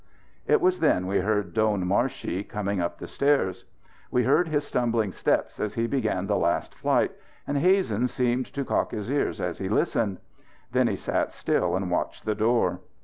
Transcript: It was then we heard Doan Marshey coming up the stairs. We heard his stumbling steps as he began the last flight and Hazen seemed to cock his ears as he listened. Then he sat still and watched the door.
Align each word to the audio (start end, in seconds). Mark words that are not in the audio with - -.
It 0.47 0.61
was 0.61 0.79
then 0.79 1.05
we 1.05 1.19
heard 1.19 1.53
Doan 1.53 1.85
Marshey 1.85 2.43
coming 2.43 2.81
up 2.81 2.97
the 2.97 3.05
stairs. 3.07 3.65
We 4.09 4.23
heard 4.23 4.47
his 4.47 4.65
stumbling 4.65 5.11
steps 5.11 5.59
as 5.59 5.75
he 5.75 5.85
began 5.85 6.25
the 6.25 6.37
last 6.37 6.73
flight 6.73 7.11
and 7.45 7.55
Hazen 7.59 8.07
seemed 8.07 8.47
to 8.55 8.65
cock 8.65 8.93
his 8.93 9.11
ears 9.11 9.39
as 9.39 9.59
he 9.59 9.69
listened. 9.69 10.17
Then 10.71 10.87
he 10.87 10.95
sat 10.95 11.31
still 11.31 11.75
and 11.75 11.91
watched 11.91 12.25
the 12.25 12.33
door. 12.33 12.79